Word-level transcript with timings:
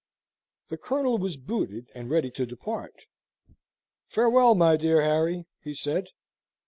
The 0.69 0.79
Colonel 0.79 1.19
was 1.19 1.37
booted 1.37 1.91
and 1.93 2.09
ready 2.09 2.31
to 2.31 2.47
depart. 2.47 2.95
"Farewell, 4.07 4.55
my 4.55 4.75
dear 4.75 5.03
Harry," 5.03 5.45
he 5.63 5.75
said. 5.75 6.07